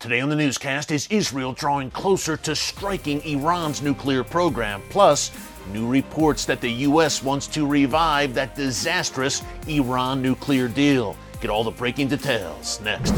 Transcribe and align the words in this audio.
Today 0.00 0.20
on 0.20 0.28
the 0.28 0.36
newscast, 0.36 0.92
is 0.92 1.08
Israel 1.10 1.52
drawing 1.52 1.90
closer 1.90 2.36
to 2.36 2.54
striking 2.54 3.20
Iran's 3.22 3.82
nuclear 3.82 4.22
program? 4.22 4.80
Plus, 4.90 5.32
new 5.72 5.88
reports 5.88 6.44
that 6.44 6.60
the 6.60 6.70
U.S. 6.70 7.20
wants 7.20 7.48
to 7.48 7.66
revive 7.66 8.32
that 8.34 8.54
disastrous 8.54 9.42
Iran 9.66 10.22
nuclear 10.22 10.68
deal. 10.68 11.16
Get 11.40 11.50
all 11.50 11.64
the 11.64 11.72
breaking 11.72 12.06
details 12.06 12.80
next. 12.80 13.10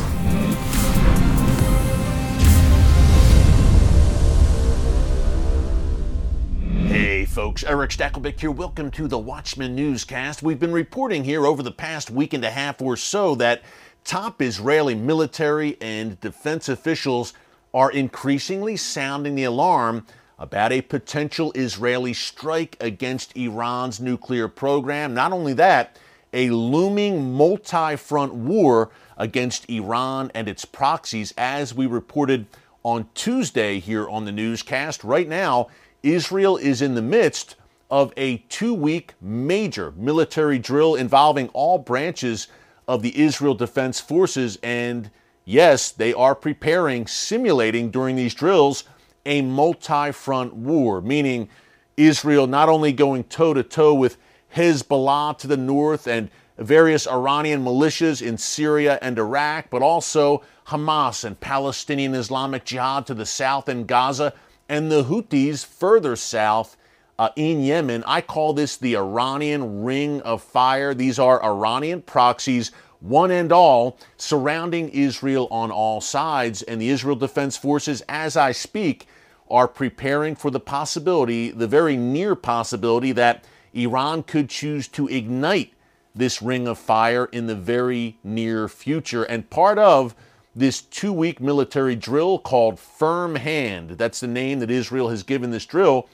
Hey 6.87 7.27
folks, 7.27 7.63
Erick 7.63 7.91
Stakelbeck 7.91 8.41
here. 8.41 8.51
Welcome 8.51 8.91
to 8.93 9.07
the 9.07 9.19
Watchman 9.19 9.77
Newscast. 9.77 10.43
We've 10.43 10.59
been 10.59 10.73
reporting 10.73 11.25
here 11.25 11.45
over 11.45 11.63
the 11.63 11.71
past 11.71 12.11
week 12.11 12.33
and 12.33 12.43
a 12.43 12.51
half 12.51 12.81
or 12.81 12.97
so 12.97 13.35
that 13.35 13.61
Top 14.05 14.43
Israeli 14.43 14.95
military 14.95 15.77
and 15.81 16.21
defense 16.21 16.69
officials 16.69 17.33
are 17.73 17.91
increasingly 17.91 18.77
sounding 18.77 19.35
the 19.35 19.45
alarm 19.45 20.07
about 20.39 20.73
a 20.73 20.81
potential 20.81 21.53
Israeli 21.55 22.15
strike 22.15 22.77
against 22.81 23.37
Iran's 23.37 24.01
nuclear 24.01 24.49
program. 24.49 25.15
Not 25.15 25.33
only 25.33 25.53
that, 25.55 25.99
a 26.33 26.51
looming 26.51 27.35
multi 27.35 27.97
front 27.97 28.35
war 28.35 28.91
against 29.17 29.69
Iran 29.69 30.31
and 30.35 30.49
its 30.49 30.65
proxies, 30.65 31.35
as 31.37 31.75
we 31.75 31.87
reported 31.87 32.47
on 32.83 33.09
Tuesday 33.15 33.79
here 33.79 34.09
on 34.09 34.25
the 34.25 34.33
newscast. 34.33 35.05
Right 35.05 35.29
now, 35.29 35.69
Israel 36.03 36.57
is 36.57 36.81
in 36.81 36.95
the 36.95 37.03
midst 37.03 37.57
of 37.91 38.13
a 38.17 38.39
two 38.49 38.73
week 38.73 39.13
major 39.21 39.93
military 39.97 40.59
drill 40.59 40.95
involving 40.95 41.49
all 41.49 41.79
branches 41.79 42.49
of 42.91 43.03
the 43.03 43.21
Israel 43.21 43.55
Defense 43.55 44.01
Forces. 44.01 44.59
And 44.65 45.13
yes, 45.45 45.93
they 45.93 46.13
are 46.13 46.35
preparing, 46.35 47.07
simulating 47.07 47.93
during 47.93 48.17
these 48.17 48.35
drills, 48.35 48.83
a 49.25 49.43
multi 49.43 50.11
front 50.11 50.55
war, 50.55 51.01
meaning 51.01 51.49
Israel 51.97 52.49
not 52.49 52.69
only 52.69 52.93
going 52.93 53.25
toe 53.25 53.55
to 53.55 53.63
toe 53.63 53.95
with 53.95 54.17
Hezbollah 54.57 55.39
to 55.39 55.47
the 55.47 55.57
north 55.57 56.09
and 56.09 56.31
various 56.59 57.07
Iranian 57.07 57.65
militias 57.65 58.21
in 58.21 58.37
Syria 58.37 58.99
and 59.01 59.19
Iraq, 59.19 59.71
but 59.71 59.83
also 59.83 60.43
Hamas 60.67 61.23
and 61.23 61.39
Palestinian 61.39 62.15
Islamic 62.17 62.65
Jihad 62.65 63.07
to 63.07 63.15
the 63.15 63.25
south 63.25 63.69
in 63.69 63.85
Gaza, 63.87 64.35
and 64.69 64.91
the 64.91 65.05
Houthis 65.05 65.65
further 65.65 66.17
south 66.17 66.77
uh, 67.21 67.29
in 67.37 67.61
Yemen. 67.61 68.03
I 68.07 68.23
call 68.23 68.55
this 68.55 68.79
the 68.79 68.97
Iranian 68.97 69.85
Ring 69.85 70.23
of 70.23 70.43
Fire. 70.43 70.95
These 70.95 71.19
are 71.19 71.45
Iranian 71.45 72.01
proxies, 72.01 72.73
one 73.01 73.31
and 73.31 73.53
all, 73.53 73.99
surrounding 74.17 74.89
Israel 74.89 75.47
on 75.51 75.71
all 75.71 76.01
sides. 76.01 76.63
And 76.63 76.81
the 76.81 76.89
Israel 76.89 77.17
Defense 77.17 77.59
Forces, 77.59 78.03
as 78.09 78.39
I 78.39 78.53
speak, 78.53 79.07
are 79.51 79.69
preparing 79.69 80.35
for 80.35 80.51
the 80.51 80.61
possibility, 80.61 81.51
the 81.51 81.67
very 81.67 81.95
near 81.95 82.35
possibility, 82.35 83.13
that 83.13 83.45
Iran 83.75 84.23
could 84.23 84.49
choose 84.49 84.89
to 84.89 85.07
ignite 85.09 85.75
this 86.15 86.41
ring 86.41 86.67
of 86.67 86.79
fire 86.79 87.27
in 87.27 87.49
the 87.49 87.55
very 87.55 88.17
near 88.25 88.67
future. 88.67 89.25
And 89.25 89.51
part 89.51 89.79
of 89.79 90.15
this 90.57 90.81
two 90.81 91.13
week 91.13 91.39
military 91.39 91.97
drill 91.97 92.39
called 92.39 92.81
Firm 92.81 93.35
Hand, 93.37 93.91
that's 93.91 94.21
the 94.21 94.27
name 94.27 94.61
that 94.61 94.71
Israel 94.71 95.11
has 95.11 95.23
given 95.23 95.51
this 95.51 95.67
drill, 95.67 96.09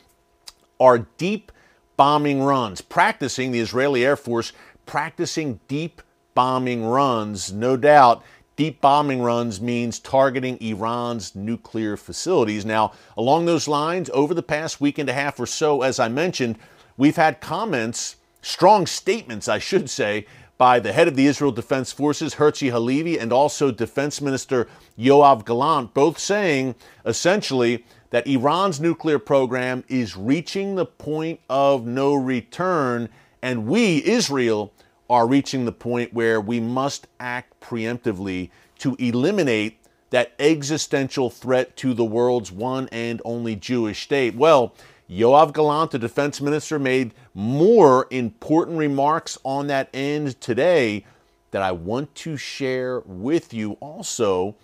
are 0.81 1.07
deep 1.19 1.53
bombing 1.97 2.43
runs, 2.43 2.81
practicing 2.81 3.53
the 3.53 3.61
Israeli 3.61 4.05
Air 4.05 4.17
Force, 4.17 4.53
practicing 4.85 5.61
deep 5.69 6.03
bombing 6.35 6.85
runs. 6.85 7.53
No 7.53 7.77
doubt, 7.77 8.23
deep 8.57 8.81
bombing 8.81 9.23
runs 9.23 9.61
means 9.61 9.99
targeting 9.99 10.61
Iran's 10.61 11.35
nuclear 11.35 11.97
facilities. 11.97 12.65
Now, 12.65 12.93
along 13.17 13.47
those 13.47 13.69
lines, 13.69 14.11
over 14.13 14.35
the 14.35 14.43
past 14.43 14.81
week 14.81 14.99
and 14.99 15.09
a 15.09 15.15
half 15.15 15.41
or 15.41 15.47
so, 15.47 15.83
as 15.83 15.99
I 15.99 16.09
mentioned, 16.09 16.59
we've 16.97 17.17
had 17.17 17.41
comments, 17.41 18.17
strong 18.43 18.87
statements, 18.87 19.49
I 19.49 19.59
should 19.59 19.89
say, 19.89 20.27
by 20.59 20.81
the 20.81 20.93
head 20.93 21.09
of 21.09 21.17
the 21.17 21.27
Israel 21.27 21.53
Defense 21.53 21.93
Forces, 21.93 22.37
Herzi 22.37 22.71
Halevi, 22.71 23.19
and 23.19 23.33
also 23.33 23.71
Defense 23.71 24.23
Minister 24.23 24.67
Yoav 24.99 25.45
Gallant, 25.45 25.93
both 25.93 26.19
saying 26.19 26.75
essentially 27.05 27.84
that 28.11 28.27
Iran's 28.27 28.81
nuclear 28.81 29.19
program 29.19 29.84
is 29.89 30.17
reaching 30.17 30.75
the 30.75 30.87
point 30.87 31.41
of 31.49 31.87
no 31.87 32.15
return, 32.15 33.09
and 33.43 33.67
we, 33.67 34.05
Israel, 34.05 34.72
are 35.09 35.27
reaching 35.27 35.65
the 35.65 35.72
point 35.72 36.12
where 36.12 36.41
we 36.41 36.61
must 36.61 37.06
act 37.21 37.61
preemptively 37.61 38.50
to 38.78 38.97
eliminate 38.99 39.78
that 40.11 40.33
existential 40.39 41.31
threat 41.31 41.77
to 41.77 41.94
the 41.94 42.05
world's 42.05 42.53
one 42.53 42.89
and 42.93 43.21
only 43.25 43.56
Jewish 43.56 44.03
state. 44.03 44.34
Well, 44.34 44.75
Yoav 45.11 45.53
Gallant, 45.53 45.93
the 45.93 45.99
defense 45.99 46.41
minister, 46.41 46.78
made 46.78 47.15
more 47.34 48.06
important 48.11 48.78
remarks 48.78 49.38
on 49.44 49.69
that 49.69 49.88
end 49.94 50.41
today 50.41 51.05
that 51.53 51.62
I 51.62 51.73
want 51.73 52.15
to 52.17 52.37
share 52.37 53.00
with 53.00 53.55
you 53.55 53.73
also 53.81 54.56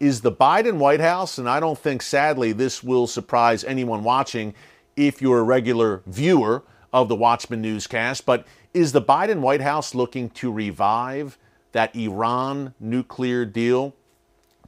is 0.00 0.20
the 0.20 0.32
Biden 0.32 0.78
White 0.78 1.00
House, 1.00 1.38
and 1.38 1.48
I 1.48 1.60
don't 1.60 1.78
think 1.78 2.02
sadly 2.02 2.52
this 2.52 2.82
will 2.82 3.06
surprise 3.06 3.64
anyone 3.64 4.04
watching 4.04 4.54
if 4.96 5.22
you're 5.22 5.38
a 5.38 5.44
regular 5.44 6.02
viewer 6.06 6.62
of 6.92 7.08
the 7.08 7.16
Watchman 7.16 7.60
newscast, 7.60 8.26
but 8.26 8.46
is 8.72 8.92
the 8.92 9.02
Biden 9.02 9.40
White 9.40 9.60
House 9.60 9.94
looking 9.94 10.30
to 10.30 10.52
revive 10.52 11.38
that 11.72 11.94
Iran 11.96 12.74
nuclear 12.78 13.44
deal 13.44 13.94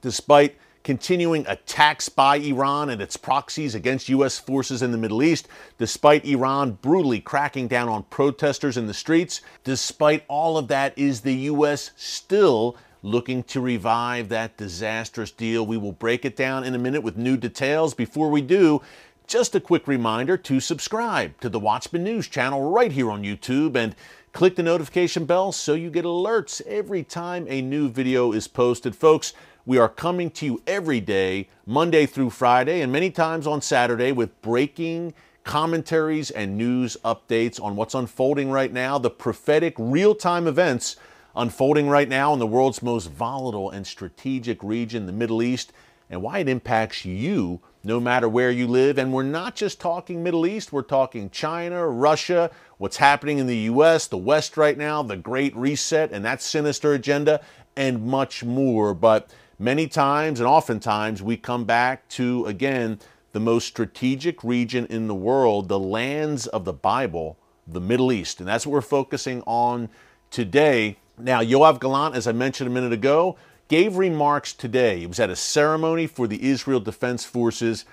despite 0.00 0.56
continuing 0.87 1.44
attacks 1.48 2.08
by 2.08 2.37
Iran 2.37 2.91
and 2.91 3.03
its 3.03 3.16
proxies 3.16 3.75
against 3.75 4.08
U.S. 4.08 4.38
forces 4.38 4.82
in 4.82 4.93
the 4.93 4.98
Middle 4.98 5.20
East, 5.20 5.48
despite 5.78 6.25
Iran 6.25 6.78
brutally 6.81 7.19
cracking 7.19 7.66
down 7.66 7.88
on 7.88 8.04
protesters 8.04 8.76
in 8.76 8.87
the 8.87 8.94
streets. 8.94 9.41
Despite 9.64 10.22
all 10.28 10.56
of 10.56 10.69
that, 10.69 10.97
is 10.97 11.22
the 11.22 11.34
U.S. 11.34 11.91
still 11.97 12.76
looking 13.06 13.44
to 13.44 13.61
revive 13.61 14.28
that 14.28 14.56
disastrous 14.56 15.31
deal. 15.31 15.65
We 15.65 15.77
will 15.77 15.93
break 15.93 16.25
it 16.25 16.34
down 16.34 16.65
in 16.65 16.75
a 16.75 16.78
minute 16.78 17.03
with 17.03 17.17
new 17.17 17.37
details. 17.37 17.94
Before 17.94 18.28
we 18.28 18.43
do, 18.43 18.83
just 19.28 19.55
a 19.55 19.61
quick 19.61 19.87
reminder 19.87 20.37
to 20.37 20.59
subscribe 20.59 21.41
to 21.41 21.49
the 21.49 21.61
Watchman 21.61 22.03
News 22.03 22.27
channel 22.27 22.71
right 22.71 22.91
here 22.91 23.11
on 23.11 23.22
YouTube 23.22 23.77
and 23.77 23.94
click 24.33 24.56
the 24.56 24.62
notification 24.62 25.25
bell 25.25 25.53
so 25.53 25.75
you 25.75 25.89
get 25.89 26.05
alerts 26.05 26.61
every 26.67 27.05
time 27.05 27.47
a 27.49 27.62
new 27.62 27.89
video 27.89 28.33
is 28.33 28.49
posted. 28.49 28.97
Folks, 28.97 29.33
we 29.65 29.78
are 29.78 29.88
coming 29.88 30.28
to 30.33 30.47
you 30.47 30.62
every 30.67 31.00
day, 31.00 31.49
Monday 31.65 32.06
through 32.06 32.31
Friday, 32.31 32.81
and 32.81 32.91
many 32.91 33.11
times 33.11 33.47
on 33.47 33.62
Saturday 33.62 34.11
with 34.11 34.41
breaking 34.43 35.15
commentaries 35.44 36.33
and 36.33 36.59
news 36.59 36.97
updates 37.05 37.62
on 37.62 37.77
what's 37.77 37.94
unfolding 37.94 38.50
right 38.50 38.73
now, 38.73 38.99
the 38.99 39.11
prophetic 39.11 39.75
real 39.78 40.12
time 40.12 40.49
events 40.49 40.97
unfolding 41.36 41.88
right 41.88 42.08
now 42.08 42.32
in 42.32 42.38
the 42.38 42.47
world's 42.47 42.82
most 42.82 43.10
volatile 43.10 43.70
and 43.70 43.86
strategic 43.86 44.62
region, 44.62 45.06
the 45.06 45.12
Middle 45.12 45.42
East, 45.42 45.72
and 46.08 46.22
why 46.22 46.38
it 46.38 46.48
impacts 46.48 47.04
you 47.04 47.60
no 47.84 48.00
matter 48.00 48.28
where 48.28 48.50
you 48.50 48.66
live. 48.66 48.98
And 48.98 49.12
we're 49.12 49.22
not 49.22 49.54
just 49.54 49.80
talking 49.80 50.22
Middle 50.22 50.46
East, 50.46 50.72
we're 50.72 50.82
talking 50.82 51.30
China, 51.30 51.86
Russia, 51.86 52.50
what's 52.78 52.96
happening 52.96 53.38
in 53.38 53.46
the 53.46 53.56
US, 53.56 54.06
the 54.06 54.16
West 54.16 54.56
right 54.56 54.76
now, 54.76 55.02
the 55.02 55.16
Great 55.16 55.54
Reset 55.54 56.10
and 56.10 56.25
that 56.25 56.42
sinister 56.42 56.94
agenda, 56.94 57.41
and 57.76 58.04
much 58.04 58.42
more. 58.42 58.94
But 58.94 59.30
many 59.58 59.86
times 59.86 60.41
and 60.41 60.48
oftentimes 60.48 61.22
we 61.22 61.36
come 61.36 61.64
back 61.64 62.08
to, 62.10 62.44
again, 62.46 62.98
the 63.32 63.41
most 63.41 63.66
strategic 63.66 64.42
region 64.42 64.86
in 64.86 65.08
the 65.08 65.14
world, 65.14 65.69
the 65.69 65.78
lands 65.78 66.46
of 66.46 66.64
the 66.64 66.72
Bible, 66.72 67.38
the 67.66 67.80
Middle 67.80 68.10
East. 68.10 68.41
And 68.41 68.48
that's 68.48 68.66
what 68.66 68.72
we're 68.72 68.80
focusing 68.80 69.42
on 69.42 69.91
today. 70.30 70.96
Now, 71.19 71.41
Yoav 71.41 71.81
Gallant, 71.81 72.15
as 72.15 72.27
I 72.27 72.32
mentioned 72.32 72.69
a 72.69 72.72
minute 72.72 72.93
ago, 72.93 73.37
gave 73.69 73.97
remarks 73.97 74.53
today. 74.53 75.00
He 75.00 75.06
was 75.06 75.19
at 75.19 75.31
a 75.31 75.37
ceremony 75.37 76.06
for 76.06 76.27
the 76.27 76.43
Israel 76.44 76.81
Defense 76.81 77.25
Forces, 77.25 77.85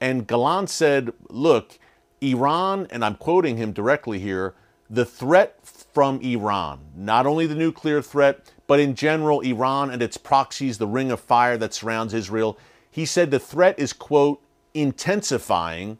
and 0.00 0.26
Gallant 0.26 0.68
said, 0.68 1.12
Look, 1.30 1.78
Iran, 2.20 2.86
and 2.90 3.04
I'm 3.04 3.14
quoting 3.16 3.56
him 3.56 3.72
directly 3.72 4.18
here, 4.18 4.54
the 4.90 5.06
threat 5.06 5.58
from 5.64 6.20
Iran, 6.20 6.80
not 6.94 7.26
only 7.26 7.46
the 7.46 7.54
nuclear 7.54 8.02
threat, 8.02 8.52
but 8.66 8.78
in 8.78 8.94
general, 8.94 9.40
Iran 9.40 9.90
and 9.90 10.02
its 10.02 10.16
proxies, 10.16 10.78
the 10.78 10.86
ring 10.86 11.10
of 11.10 11.20
fire 11.20 11.56
that 11.56 11.74
surrounds 11.74 12.14
Israel, 12.14 12.58
he 12.90 13.06
said 13.06 13.30
the 13.30 13.38
threat 13.38 13.78
is, 13.78 13.92
quote, 13.92 14.40
intensifying, 14.74 15.98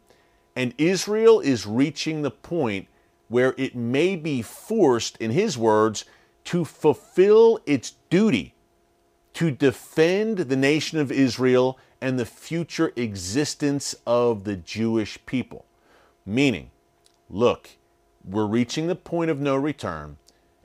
and 0.55 0.73
Israel 0.77 1.39
is 1.39 1.65
reaching 1.65 2.21
the 2.21 2.31
point 2.31 2.87
where 3.29 3.53
it 3.57 3.75
may 3.75 4.15
be 4.15 4.41
forced, 4.41 5.17
in 5.17 5.31
his 5.31 5.57
words, 5.57 6.05
to 6.47 6.63
fulfill 6.63 7.59
its 7.65 7.95
duty 8.09 8.55
to 9.33 9.51
defend 9.51 10.37
the 10.37 10.55
nation 10.55 10.97
of 10.97 11.11
Israel 11.11 11.77
and 11.99 12.17
the 12.17 12.25
future 12.25 12.93
existence 12.95 13.93
of 14.07 14.45
the 14.45 14.55
Jewish 14.55 15.19
people. 15.25 15.65
Meaning, 16.25 16.71
look, 17.29 17.71
we're 18.23 18.45
reaching 18.45 18.87
the 18.87 18.95
point 18.95 19.29
of 19.29 19.41
no 19.41 19.57
return, 19.57 20.17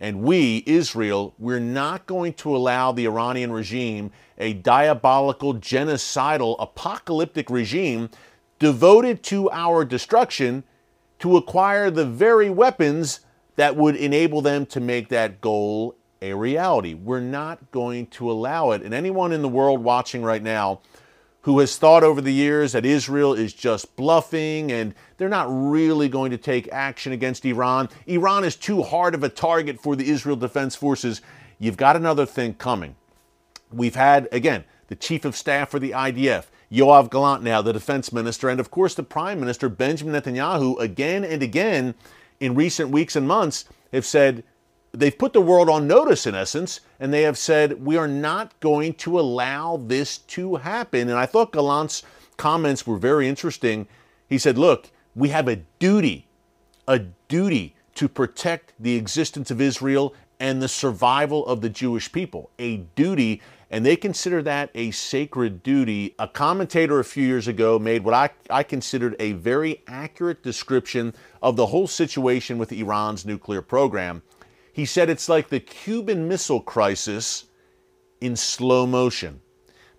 And 0.02 0.23
we, 0.23 0.64
Israel, 0.67 1.32
we're 1.38 1.61
not 1.61 2.06
going 2.06 2.32
to 2.34 2.56
allow 2.56 2.90
the 2.90 3.06
Iranian 3.06 3.52
regime, 3.52 4.11
a 4.37 4.52
diabolical, 4.52 5.55
genocidal, 5.55 6.56
apocalyptic 6.58 7.49
regime 7.49 8.11
devoted 8.58 9.23
to 9.25 9.49
our 9.50 9.84
destruction, 9.84 10.64
to 11.20 11.37
acquire 11.37 11.88
the 11.88 12.05
very 12.05 12.50
weapons 12.50 13.20
that 13.56 13.76
would 13.76 13.96
enable 13.96 14.40
them 14.40 14.66
to 14.66 14.81
make 14.81 15.08
that 15.08 15.40
goal 15.40 15.96
a 16.20 16.34
reality. 16.34 16.94
We're 16.94 17.20
not 17.20 17.70
going 17.72 18.06
to 18.08 18.31
allow 18.31 18.70
it. 18.70 18.82
And 18.82 18.94
anyone 18.94 19.32
in 19.32 19.43
the 19.43 19.49
world 19.49 19.82
watching 19.82 20.22
right 20.22 20.43
now, 20.43 20.81
who 21.43 21.58
has 21.58 21.76
thought 21.76 22.04
over 22.04 22.20
the 22.20 22.32
years 22.32 22.72
that 22.72 22.87
Israel 22.87 23.34
is 23.34 23.52
just 23.52 23.96
bluffing 23.96 24.70
and 24.70 24.94
they're 25.16 25.28
not 25.28 25.49
really 25.50 26.08
going 26.08 26.31
to 26.31 26.38
take 26.38 26.69
action 26.72 27.12
against 27.12 27.44
Iran. 27.44 27.88
Iran 28.06 28.44
is 28.44 28.54
too 28.54 28.82
hard 28.82 29.14
of 29.14 29.25
a 29.25 29.28
target 29.28 29.81
for 29.81 29.96
the 29.96 30.08
Israel 30.08 30.37
Defense 30.37 30.76
Forces. 30.76 31.20
You've 31.58 31.76
got 31.76 31.96
another 31.96 32.26
thing 32.26 32.55
coming. 32.55 32.94
We've 33.72 33.96
had, 33.96 34.28
again, 34.31 34.64
the 34.87 34.94
chief 34.94 35.25
of 35.25 35.37
staff 35.37 35.70
for 35.70 35.81
the 35.81 35.90
IDF, 35.90 36.44
Yoav 36.70 37.10
Gallant 37.10 37.43
now, 37.43 37.60
the 37.60 37.72
defense 37.72 38.12
minister, 38.12 38.48
and 38.48 38.60
of 38.60 38.70
course 38.70 38.94
the 38.94 39.02
prime 39.02 39.40
minister, 39.40 39.69
Benjamin 39.69 40.14
Netanyahu, 40.14 40.78
again 40.78 41.25
and 41.25 41.43
again 41.43 41.94
in 42.42 42.56
recent 42.56 42.90
weeks 42.90 43.14
and 43.14 43.26
months 43.26 43.66
have 43.92 44.04
said 44.04 44.42
they've 44.90 45.16
put 45.16 45.32
the 45.32 45.40
world 45.40 45.70
on 45.70 45.86
notice 45.86 46.26
in 46.26 46.34
essence 46.34 46.80
and 46.98 47.14
they 47.14 47.22
have 47.22 47.38
said 47.38 47.86
we 47.86 47.96
are 47.96 48.08
not 48.08 48.58
going 48.58 48.92
to 48.94 49.18
allow 49.18 49.76
this 49.76 50.18
to 50.18 50.56
happen. 50.56 51.08
And 51.08 51.16
i 51.16 51.24
thought 51.24 51.52
gallant's 51.52 52.02
comments 52.36 52.84
were 52.84 52.96
very 52.96 53.28
interesting. 53.28 53.86
He 54.28 54.38
said 54.38 54.58
look 54.58 54.90
we 55.14 55.28
have 55.28 55.46
a 55.46 55.56
duty 55.78 56.26
a 56.88 56.98
duty 57.28 57.76
to 57.94 58.08
protect 58.08 58.72
the 58.80 58.96
existence 58.96 59.52
of 59.52 59.60
israel 59.60 60.12
and 60.40 60.60
the 60.60 60.68
survival 60.68 61.46
of 61.46 61.60
the 61.60 61.68
jewish 61.68 62.10
people 62.10 62.50
a 62.58 62.78
duty 62.96 63.40
and 63.72 63.86
they 63.86 63.96
consider 63.96 64.42
that 64.42 64.70
a 64.74 64.90
sacred 64.90 65.62
duty. 65.62 66.14
A 66.19 66.28
commentator 66.28 67.00
a 67.00 67.04
few 67.04 67.26
years 67.26 67.48
ago 67.48 67.78
made 67.78 68.04
what 68.04 68.12
I, 68.12 68.28
I 68.50 68.62
considered 68.62 69.16
a 69.19 69.32
very 69.32 69.82
accurate 69.88 70.42
description 70.42 71.14
of 71.40 71.56
the 71.56 71.66
whole 71.66 71.86
situation 71.86 72.58
with 72.58 72.70
Iran's 72.70 73.24
nuclear 73.24 73.62
program. 73.62 74.22
He 74.74 74.84
said 74.84 75.08
it's 75.08 75.28
like 75.28 75.48
the 75.48 75.58
Cuban 75.58 76.28
Missile 76.28 76.60
Crisis 76.60 77.46
in 78.20 78.36
slow 78.36 78.86
motion. 78.86 79.40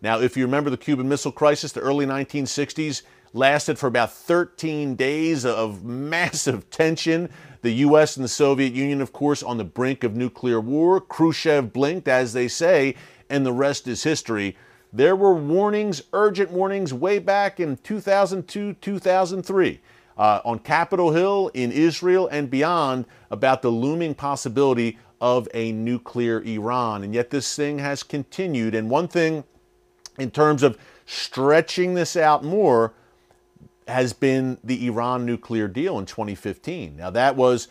Now, 0.04 0.20
if 0.20 0.38
you 0.38 0.46
remember 0.46 0.70
the 0.70 0.78
Cuban 0.78 1.10
Missile 1.10 1.32
Crisis, 1.32 1.72
the 1.72 1.82
early 1.82 2.06
1960s 2.06 3.02
lasted 3.34 3.80
for 3.80 3.88
about 3.88 4.14
13 4.14 4.96
days 4.96 5.46
of 5.46 5.84
massive 5.84 6.70
tension. 6.70 7.28
The 7.64 7.72
US 7.76 8.18
and 8.18 8.24
the 8.24 8.30
Soviet 8.30 8.74
Union, 8.74 9.02
of 9.02 9.14
course, 9.14 9.42
on 9.42 9.58
the 9.58 9.64
brink 9.64 10.04
of 10.04 10.16
nuclear 10.16 10.60
war. 10.60 11.02
Khrushchev 11.02 11.74
blinked, 11.74 12.08
as 12.08 12.34
they 12.34 12.48
say, 12.48 12.96
and 13.34 13.44
the 13.44 13.52
rest 13.52 13.88
is 13.88 14.04
history. 14.04 14.56
There 14.94 15.16
were 15.16 15.34
warnings, 15.34 16.04
urgent 16.14 16.52
warnings, 16.52 16.94
way 16.94 17.18
back 17.18 17.60
in 17.60 17.78
2002, 17.78 18.74
2003 18.74 19.82
uh, 20.16 20.42
on 20.46 20.60
Capitol 20.60 21.12
Hill, 21.12 21.50
in 21.56 21.72
Israel, 21.72 22.28
and 22.28 22.48
beyond 22.48 23.06
about 23.32 23.64
the 23.64 23.70
looming 23.70 24.14
possibility 24.14 25.00
of 25.20 25.48
a 25.56 25.72
nuclear 25.72 26.44
Iran. 26.44 27.04
And 27.04 27.12
yet 27.12 27.32
this 27.32 27.56
thing 27.56 27.80
has 27.80 28.04
continued. 28.04 28.76
And 28.76 28.88
one 28.88 29.08
thing, 29.08 29.44
in 30.20 30.30
terms 30.30 30.62
of 30.62 30.78
stretching 31.08 31.96
this 31.96 32.16
out 32.16 32.44
more, 32.44 32.94
has 33.88 34.14
been 34.14 34.60
the 34.64 34.86
Iran 34.86 35.26
nuclear 35.26 35.68
deal 35.68 35.98
in 35.98 36.06
2015. 36.06 36.98
Now, 36.98 37.10
that 37.10 37.36
was, 37.36 37.68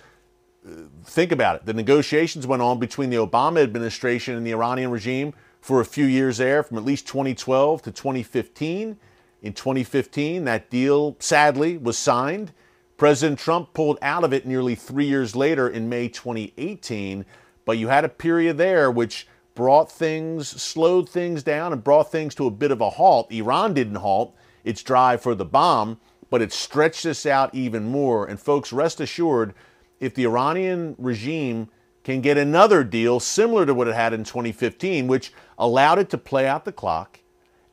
uh, 0.66 0.72
think 1.04 1.30
about 1.30 1.54
it, 1.54 1.66
the 1.66 1.72
negotiations 1.72 2.48
went 2.48 2.62
on 2.62 2.80
between 2.80 3.10
the 3.10 3.16
Obama 3.16 3.62
administration 3.62 4.34
and 4.34 4.44
the 4.44 4.50
Iranian 4.50 4.90
regime 4.90 5.32
for 5.62 5.80
a 5.80 5.86
few 5.86 6.04
years 6.04 6.38
there, 6.38 6.62
from 6.62 6.76
at 6.76 6.84
least 6.84 7.06
2012 7.06 7.82
to 7.82 7.92
2015. 7.92 8.98
In 9.40 9.52
2015, 9.52 10.44
that 10.44 10.68
deal 10.68 11.16
sadly 11.20 11.78
was 11.78 11.96
signed. 11.96 12.52
President 12.96 13.38
Trump 13.38 13.72
pulled 13.72 13.98
out 14.02 14.24
of 14.24 14.32
it 14.32 14.44
nearly 14.44 14.74
three 14.74 15.06
years 15.06 15.34
later 15.34 15.68
in 15.68 15.88
May 15.88 16.08
2018. 16.08 17.24
But 17.64 17.78
you 17.78 17.88
had 17.88 18.04
a 18.04 18.08
period 18.08 18.58
there 18.58 18.90
which 18.90 19.26
brought 19.54 19.90
things, 19.90 20.48
slowed 20.48 21.08
things 21.08 21.42
down, 21.42 21.72
and 21.72 21.82
brought 21.82 22.10
things 22.10 22.34
to 22.34 22.46
a 22.46 22.50
bit 22.50 22.70
of 22.70 22.80
a 22.80 22.90
halt. 22.90 23.30
Iran 23.30 23.72
didn't 23.72 23.96
halt 23.96 24.36
its 24.64 24.82
drive 24.82 25.22
for 25.22 25.34
the 25.34 25.44
bomb, 25.44 26.00
but 26.28 26.42
it 26.42 26.52
stretched 26.52 27.04
this 27.04 27.24
out 27.24 27.54
even 27.54 27.84
more. 27.84 28.26
And 28.26 28.40
folks, 28.40 28.72
rest 28.72 29.00
assured, 29.00 29.54
if 30.00 30.14
the 30.14 30.24
Iranian 30.24 30.96
regime 30.98 31.68
can 32.04 32.20
get 32.20 32.36
another 32.36 32.82
deal 32.82 33.20
similar 33.20 33.64
to 33.66 33.74
what 33.74 33.88
it 33.88 33.94
had 33.94 34.12
in 34.12 34.24
2015, 34.24 35.06
which 35.06 35.32
allowed 35.58 35.98
it 35.98 36.10
to 36.10 36.18
play 36.18 36.46
out 36.46 36.64
the 36.64 36.72
clock 36.72 37.20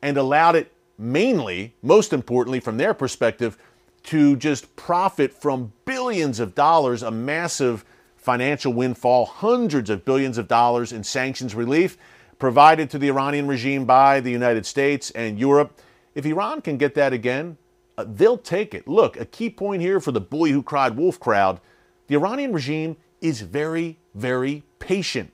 and 0.02 0.16
allowed 0.16 0.56
it 0.56 0.72
mainly, 0.96 1.74
most 1.82 2.12
importantly, 2.12 2.60
from 2.60 2.76
their 2.76 2.94
perspective, 2.94 3.58
to 4.02 4.36
just 4.36 4.74
profit 4.76 5.32
from 5.32 5.72
billions 5.84 6.40
of 6.40 6.54
dollars, 6.54 7.02
a 7.02 7.10
massive 7.10 7.84
financial 8.16 8.72
windfall, 8.72 9.26
hundreds 9.26 9.90
of 9.90 10.04
billions 10.04 10.38
of 10.38 10.46
dollars 10.46 10.92
in 10.92 11.02
sanctions 11.02 11.54
relief 11.54 11.96
provided 12.38 12.88
to 12.90 12.98
the 12.98 13.08
Iranian 13.08 13.46
regime 13.46 13.84
by 13.84 14.20
the 14.20 14.30
United 14.30 14.64
States 14.64 15.10
and 15.10 15.38
Europe. 15.38 15.78
If 16.14 16.24
Iran 16.24 16.60
can 16.62 16.76
get 16.76 16.94
that 16.94 17.12
again, 17.12 17.56
uh, 17.98 18.04
they'll 18.06 18.38
take 18.38 18.74
it. 18.74 18.88
Look, 18.88 19.18
a 19.18 19.24
key 19.24 19.50
point 19.50 19.82
here 19.82 20.00
for 20.00 20.12
the 20.12 20.20
boy 20.20 20.50
who 20.50 20.62
cried 20.62 20.96
wolf 20.96 21.20
crowd 21.20 21.60
the 22.06 22.16
Iranian 22.16 22.52
regime 22.52 22.96
is 23.20 23.40
very, 23.42 23.98
very 24.14 24.62
patient. 24.78 25.32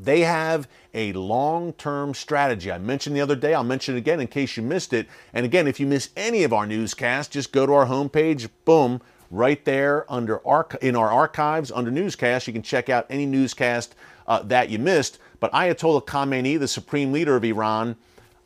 They 0.00 0.20
have 0.20 0.68
a 0.94 1.12
long 1.12 1.72
term 1.74 2.14
strategy. 2.14 2.70
I 2.70 2.78
mentioned 2.78 3.16
the 3.16 3.20
other 3.20 3.36
day, 3.36 3.54
I'll 3.54 3.64
mention 3.64 3.94
it 3.94 3.98
again 3.98 4.20
in 4.20 4.28
case 4.28 4.56
you 4.56 4.62
missed 4.62 4.92
it. 4.92 5.08
And 5.32 5.44
again, 5.44 5.66
if 5.66 5.80
you 5.80 5.86
miss 5.86 6.10
any 6.16 6.44
of 6.44 6.52
our 6.52 6.66
newscasts, 6.66 7.32
just 7.32 7.52
go 7.52 7.66
to 7.66 7.72
our 7.72 7.86
homepage, 7.86 8.48
boom, 8.64 9.00
right 9.30 9.64
there 9.64 10.10
under 10.12 10.46
arch- 10.46 10.76
in 10.82 10.94
our 10.94 11.10
archives 11.10 11.72
under 11.72 11.90
newscasts. 11.90 12.46
You 12.46 12.52
can 12.52 12.62
check 12.62 12.88
out 12.88 13.06
any 13.10 13.26
newscast 13.26 13.94
uh, 14.26 14.42
that 14.44 14.70
you 14.70 14.78
missed. 14.78 15.18
But 15.40 15.52
Ayatollah 15.52 16.06
Khamenei, 16.06 16.58
the 16.58 16.68
supreme 16.68 17.12
leader 17.12 17.34
of 17.34 17.44
Iran, 17.44 17.96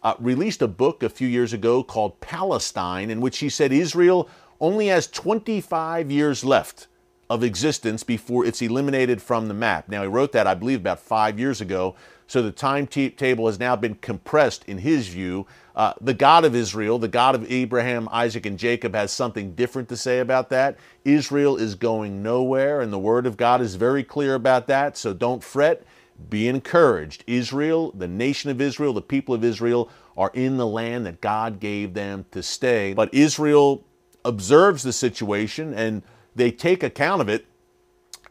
uh, 0.03 0.15
released 0.19 0.63
a 0.63 0.69
book 0.69 1.03
a 1.03 1.09
few 1.09 1.29
years 1.29 1.53
ago 1.53 1.83
called 1.83 2.21
Palestine, 2.21 3.11
in 3.11 3.21
which 3.21 3.39
he 3.39 3.49
said 3.49 3.73
Israel 3.73 4.29
only 4.61 4.87
has 4.87 5.07
25 5.09 6.11
years 6.11 6.45
left 6.45 6.87
of 7.29 7.43
existence 7.43 8.03
before 8.03 8.45
it's 8.45 8.63
eliminated 8.63 9.21
from 9.21 9.49
the 9.49 9.55
map. 9.55 9.89
Now, 9.89 10.03
he 10.03 10.09
wrote 10.09 10.33
that, 10.33 10.47
I 10.47 10.55
believe, 10.55 10.81
about 10.81 11.01
five 11.01 11.39
years 11.39 11.61
ago. 11.61 11.97
So 12.29 12.43
the 12.43 12.53
timetable 12.53 13.47
has 13.47 13.59
now 13.59 13.77
been 13.77 13.97
compressed 13.97 14.65
in 14.67 14.79
his 14.79 15.09
view. 15.09 15.47
Uh, 15.75 15.93
the 16.01 16.15
God 16.15 16.45
of 16.45 16.55
Israel, 16.55 16.99
the 16.99 17.09
God 17.09 17.35
of 17.35 17.51
Abraham, 17.51 18.09
Isaac, 18.11 18.47
and 18.47 18.59
Jacob, 18.59 18.95
has 18.95 19.13
something 19.13 19.55
different 19.55 19.89
to 19.91 19.97
say 19.97 20.21
about 20.21 20.49
that. 20.51 20.77
Israel 21.05 21.57
is 21.57 21.75
going 21.75 22.23
nowhere, 22.23 22.81
and 22.81 22.93
the 22.93 22.99
Word 22.99 23.27
of 23.27 23.37
God 23.37 23.61
is 23.61 23.77
very 23.77 24.03
clear 24.03 24.35
about 24.35 24.67
that. 24.69 24.97
So 24.97 25.13
don't 25.13 25.43
fret. 25.43 25.85
Be 26.31 26.49
encouraged. 26.49 27.25
Israel, 27.27 27.93
the 27.93 28.09
nation 28.09 28.51
of 28.51 28.61
Israel, 28.61 28.93
the 28.93 29.03
people 29.03 29.35
of 29.35 29.45
Israel, 29.45 29.91
are 30.17 30.31
in 30.33 30.57
the 30.57 30.67
land 30.67 31.05
that 31.07 31.21
God 31.21 31.61
gave 31.61 31.93
them 31.93 32.25
to 32.31 32.43
stay. 32.43 32.95
But 32.95 33.13
Israel 33.13 33.85
observes 34.25 34.83
the 34.83 34.93
situation 34.93 35.75
and 35.75 36.03
they 36.37 36.51
take 36.51 36.83
account 36.83 37.21
of 37.21 37.29
it, 37.29 37.47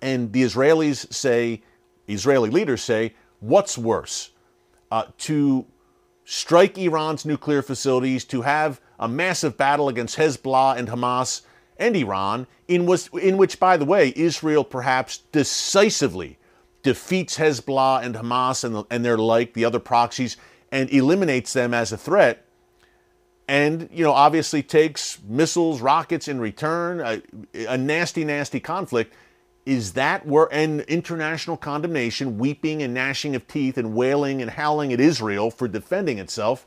and 0.02 0.32
the 0.32 0.44
Israelis 0.44 1.12
say, 1.12 1.62
Israeli 2.08 2.50
leaders 2.50 2.84
say, 2.84 3.14
what's 3.40 3.78
worse? 3.78 4.32
Uh, 4.92 5.06
to 5.18 5.66
strike 6.24 6.78
Iran's 6.78 7.26
nuclear 7.26 7.62
facilities, 7.62 8.24
to 8.26 8.44
have 8.44 8.80
a 9.00 9.08
massive 9.08 9.58
battle 9.58 9.90
against 9.90 10.18
Hezbollah 10.18 10.78
and 10.78 10.88
Hamas 10.88 11.42
and 11.78 11.96
Iran, 11.96 12.48
in, 12.68 12.86
was, 12.86 13.10
in 13.22 13.38
which, 13.38 13.60
by 13.60 13.76
the 13.76 13.86
way, 13.86 14.14
Israel 14.16 14.64
perhaps 14.64 15.18
decisively 15.32 16.38
defeats 16.84 17.38
Hezbollah 17.38 18.04
and 18.04 18.16
Hamas 18.16 18.64
and, 18.64 18.86
and 18.90 19.04
their 19.04 19.18
like, 19.18 19.54
the 19.54 19.66
other 19.66 19.80
proxies, 19.80 20.38
and 20.72 20.90
eliminates 20.92 21.54
them 21.54 21.74
as 21.74 21.92
a 21.92 21.98
threat, 21.98 22.45
and 23.48 23.90
you 23.92 24.04
know 24.04 24.12
obviously 24.12 24.64
takes 24.64 25.20
missiles 25.28 25.82
rockets 25.82 26.28
in 26.28 26.40
return 26.40 27.00
a, 27.00 27.22
a, 27.68 27.78
nasty 27.78 28.24
nasty 28.24 28.60
conflict. 28.60 29.14
Is 29.66 29.94
that 29.94 30.28
where 30.28 30.46
an 30.54 30.82
international 30.82 31.58
condemnation 31.58 32.38
weeping 32.38 32.84
and 32.84 32.94
gnashing 32.94 33.36
of 33.36 33.48
teeth 33.48 33.78
and 33.78 33.96
wailing 33.96 34.42
and 34.42 34.52
howling 34.52 34.94
at 34.94 35.00
israel 35.00 35.52
for 35.52 35.68
defending 35.68 36.20
itself 36.20 36.66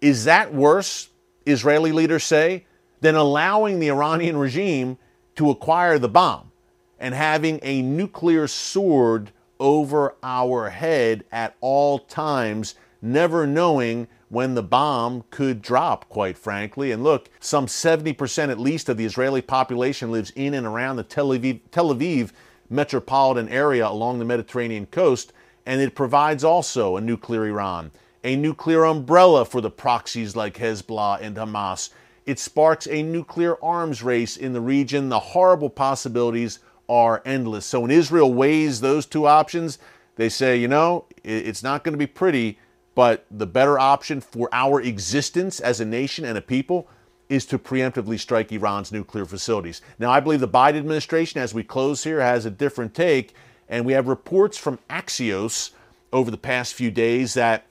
is 0.00 0.24
that 0.24 0.54
worse 0.54 1.10
israeli 1.46 1.92
leaders 1.92 2.24
say 2.24 2.66
than 3.00 3.14
allowing 3.14 3.80
the 3.80 3.88
iranian 3.88 4.36
regime 4.36 4.96
to 5.36 5.50
acquire 5.50 5.98
the 5.98 6.08
bomb 6.08 6.52
and 7.00 7.14
having 7.14 7.58
a 7.62 7.82
nuclear 7.82 8.46
sword 8.46 9.32
over 9.58 10.14
our 10.22 10.70
head 10.70 11.24
at 11.32 11.56
all 11.60 11.98
times 11.98 12.74
never 13.02 13.46
knowing 13.46 14.06
when 14.28 14.54
the 14.54 14.62
bomb 14.62 15.24
could 15.30 15.62
drop, 15.62 16.08
quite 16.08 16.36
frankly. 16.38 16.92
And 16.92 17.02
look, 17.02 17.30
some 17.40 17.66
70% 17.66 18.50
at 18.50 18.58
least 18.58 18.88
of 18.88 18.96
the 18.96 19.04
Israeli 19.04 19.42
population 19.42 20.10
lives 20.10 20.32
in 20.34 20.54
and 20.54 20.66
around 20.66 20.96
the 20.96 21.02
Tel 21.02 21.28
Aviv, 21.28 21.60
Tel 21.70 21.94
Aviv 21.94 22.30
metropolitan 22.70 23.48
area 23.48 23.86
along 23.86 24.18
the 24.18 24.24
Mediterranean 24.24 24.86
coast, 24.86 25.32
and 25.66 25.80
it 25.80 25.94
provides 25.94 26.44
also 26.44 26.96
a 26.96 27.00
nuclear 27.00 27.46
Iran, 27.46 27.90
a 28.22 28.36
nuclear 28.36 28.84
umbrella 28.84 29.44
for 29.44 29.60
the 29.60 29.70
proxies 29.70 30.36
like 30.36 30.58
Hezbollah 30.58 31.20
and 31.20 31.36
Hamas. 31.36 31.90
It 32.26 32.38
sparks 32.38 32.86
a 32.86 33.02
nuclear 33.02 33.62
arms 33.62 34.02
race 34.02 34.36
in 34.36 34.52
the 34.52 34.60
region. 34.60 35.10
The 35.10 35.20
horrible 35.20 35.70
possibilities 35.70 36.58
are 36.88 37.22
endless. 37.24 37.66
So 37.66 37.80
when 37.80 37.90
Israel 37.90 38.32
weighs 38.32 38.80
those 38.80 39.06
two 39.06 39.26
options, 39.26 39.78
they 40.16 40.28
say, 40.28 40.56
you 40.56 40.68
know, 40.68 41.06
it's 41.22 41.62
not 41.62 41.84
going 41.84 41.92
to 41.92 41.98
be 41.98 42.06
pretty, 42.06 42.58
but 42.94 43.26
the 43.30 43.46
better 43.46 43.78
option 43.78 44.20
for 44.20 44.48
our 44.52 44.80
existence 44.80 45.60
as 45.60 45.80
a 45.80 45.84
nation 45.84 46.24
and 46.24 46.38
a 46.38 46.40
people 46.40 46.88
is 47.28 47.46
to 47.46 47.58
preemptively 47.58 48.18
strike 48.18 48.52
Iran's 48.52 48.92
nuclear 48.92 49.24
facilities. 49.24 49.80
Now, 49.98 50.10
I 50.10 50.20
believe 50.20 50.40
the 50.40 50.48
Biden 50.48 50.78
administration, 50.78 51.40
as 51.40 51.54
we 51.54 51.64
close 51.64 52.04
here, 52.04 52.20
has 52.20 52.44
a 52.44 52.50
different 52.50 52.94
take. 52.94 53.34
And 53.68 53.86
we 53.86 53.94
have 53.94 54.08
reports 54.08 54.58
from 54.58 54.78
Axios 54.90 55.70
over 56.12 56.30
the 56.30 56.36
past 56.36 56.74
few 56.74 56.90
days 56.90 57.34
that 57.34 57.66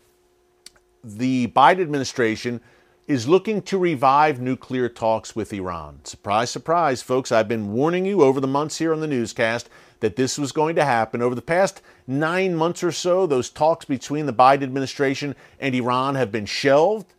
the 1.03 1.47
Biden 1.47 1.81
administration 1.81 2.61
is 3.07 3.27
looking 3.27 3.61
to 3.61 3.77
revive 3.77 4.39
nuclear 4.39 4.89
talks 4.89 5.35
with 5.35 5.53
Iran. 5.53 5.99
Surprise, 6.03 6.49
surprise, 6.49 7.01
folks. 7.01 7.31
I've 7.31 7.47
been 7.47 7.73
warning 7.73 8.05
you 8.05 8.23
over 8.23 8.39
the 8.39 8.47
months 8.47 8.79
here 8.79 8.93
on 8.93 9.01
the 9.01 9.07
newscast 9.07 9.69
that 10.03 10.17
this 10.17 10.37
was 10.37 10.51
going 10.51 10.75
to 10.75 10.83
happen. 10.83 11.21
Over 11.21 11.33
the 11.33 11.41
past 11.41 11.81
nine 12.07 12.57
months 12.57 12.83
or 12.83 12.91
so, 12.91 13.25
those 13.25 13.49
talks 13.49 13.85
between 13.85 14.25
the 14.25 14.33
Biden 14.33 14.63
administration 14.63 15.33
and 15.61 15.73
Iran 15.73 16.15
have 16.15 16.29
been 16.29 16.45
shelved. 16.45 17.13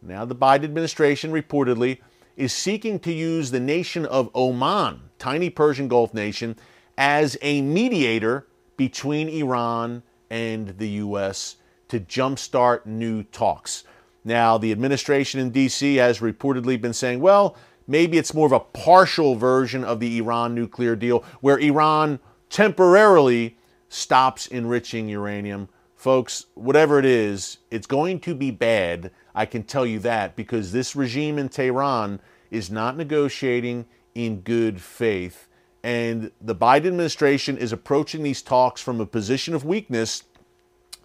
Now, 0.00 0.24
the 0.24 0.36
Biden 0.36 0.62
administration 0.62 1.32
reportedly 1.32 1.98
is 2.36 2.52
seeking 2.52 3.00
to 3.00 3.12
use 3.12 3.50
the 3.50 3.58
nation 3.58 4.06
of 4.06 4.30
Oman, 4.36 5.00
tiny 5.18 5.50
Persian 5.50 5.88
Gulf 5.88 6.14
nation, 6.14 6.54
as 6.96 7.36
a 7.42 7.60
mediator 7.60 8.46
between 8.76 9.28
Iran 9.28 10.04
and 10.30 10.78
the 10.78 10.90
U.S. 10.90 11.56
to 11.88 11.98
jumpstart 11.98 12.86
new 12.86 13.24
talks. 13.24 13.82
Now, 14.24 14.58
the 14.58 14.70
administration 14.70 15.40
in 15.40 15.50
D.C. 15.50 15.96
has 15.96 16.20
reportedly 16.20 16.80
been 16.80 16.92
saying, 16.92 17.18
well, 17.18 17.56
maybe 17.88 18.16
it's 18.16 18.32
more 18.32 18.46
of 18.46 18.52
a 18.52 18.60
partial 18.60 19.34
version 19.34 19.82
of 19.82 19.98
the 19.98 20.18
Iran 20.18 20.54
nuclear 20.54 20.94
deal 20.94 21.24
where 21.40 21.58
Iran 21.58 22.20
temporarily 22.50 23.56
stops 23.88 24.46
enriching 24.46 25.08
uranium. 25.08 25.68
Folks, 25.96 26.46
whatever 26.54 26.98
it 26.98 27.04
is, 27.04 27.58
it's 27.70 27.86
going 27.86 28.20
to 28.20 28.34
be 28.34 28.50
bad. 28.50 29.10
I 29.34 29.46
can 29.46 29.64
tell 29.64 29.84
you 29.84 29.98
that 30.00 30.36
because 30.36 30.72
this 30.72 30.94
regime 30.94 31.38
in 31.38 31.48
Tehran 31.48 32.20
is 32.50 32.70
not 32.70 32.96
negotiating 32.96 33.86
in 34.14 34.40
good 34.40 34.80
faith. 34.80 35.48
And 35.82 36.30
the 36.40 36.54
Biden 36.54 36.86
administration 36.86 37.56
is 37.56 37.72
approaching 37.72 38.22
these 38.22 38.42
talks 38.42 38.80
from 38.80 39.00
a 39.00 39.06
position 39.06 39.54
of 39.54 39.64
weakness. 39.64 40.24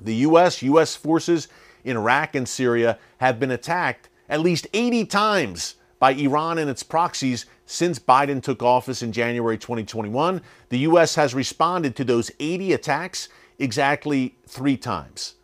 The 0.02 0.16
U.S., 0.16 0.62
U.S. 0.64 0.96
forces 0.96 1.48
in 1.84 1.98
Iraq 1.98 2.36
and 2.36 2.48
Syria 2.48 2.98
have 3.18 3.40
been 3.40 3.52
attacked 3.52 4.10
at 4.30 4.42
least 4.42 4.68
80 4.74 5.06
times 5.06 5.76
by 6.04 6.12
Iran 6.16 6.58
and 6.58 6.70
its 6.70 6.84
proxies 6.84 7.46
since 7.66 7.98
Biden 7.98 8.44
took 8.44 8.62
office 8.62 9.02
in 9.02 9.14
January 9.14 9.58
2021. 9.58 10.42
The 10.68 10.80
U.S. 10.80 11.16
has 11.16 11.34
responded 11.34 11.96
to 11.96 12.04
those 12.04 12.30
80 12.42 12.74
attacks 12.74 13.30
exactly 13.58 14.36
three 14.46 14.76
times. 14.76 15.36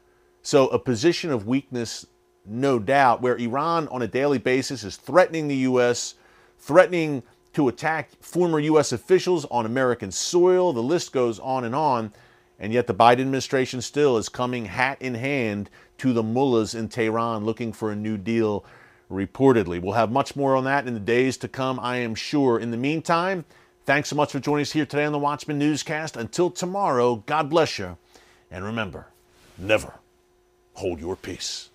So, 0.41 0.67
a 0.67 0.77
position 0.77 1.31
of 1.31 1.47
weakness, 1.47 2.05
no 2.45 2.77
doubt, 2.77 3.21
where 3.21 3.37
Iran 3.37 3.87
on 3.87 4.01
a 4.01 4.07
daily 4.07 4.37
basis 4.37 4.83
is 4.83 4.97
threatening 4.97 5.47
the 5.47 5.55
U.S., 5.55 6.15
threatening 6.57 7.23
to 7.53 7.69
attack 7.69 8.09
former 8.19 8.59
U.S. 8.59 8.91
officials 8.91 9.45
on 9.45 9.65
American 9.65 10.11
soil. 10.11 10.73
The 10.73 10.83
list 10.83 11.13
goes 11.13 11.39
on 11.39 11.63
and 11.63 11.73
on. 11.73 12.11
And 12.59 12.73
yet, 12.73 12.85
the 12.85 12.93
Biden 12.93 13.21
administration 13.21 13.79
still 13.79 14.17
is 14.17 14.27
coming 14.27 14.65
hat 14.65 15.01
in 15.01 15.15
hand 15.15 15.69
to 15.99 16.11
the 16.11 16.23
mullahs 16.23 16.75
in 16.75 16.89
Tehran 16.89 17.45
looking 17.45 17.71
for 17.71 17.93
a 17.93 17.95
new 17.95 18.17
deal, 18.17 18.65
reportedly. 19.09 19.81
We'll 19.81 19.93
have 19.93 20.11
much 20.11 20.35
more 20.35 20.55
on 20.55 20.63
that 20.65 20.87
in 20.87 20.93
the 20.93 20.99
days 20.99 21.37
to 21.37 21.47
come, 21.47 21.79
I 21.79 21.97
am 21.97 22.15
sure. 22.15 22.59
In 22.59 22.71
the 22.71 22.77
meantime, 22.77 23.45
thanks 23.85 24.09
so 24.09 24.15
much 24.15 24.31
for 24.31 24.39
joining 24.39 24.61
us 24.63 24.71
here 24.71 24.85
today 24.85 25.05
on 25.05 25.11
the 25.11 25.19
Watchman 25.19 25.57
Newscast. 25.57 26.15
Until 26.15 26.49
tomorrow, 26.51 27.23
God 27.25 27.49
bless 27.49 27.79
you. 27.79 27.97
And 28.51 28.63
remember, 28.63 29.07
never 29.57 29.95
hold 30.73 30.99
your 30.99 31.15
peace. 31.15 31.69